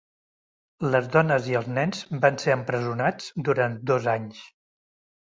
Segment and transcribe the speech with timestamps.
[0.95, 4.45] Les dones i els nens van ser empresonats durant dos anys.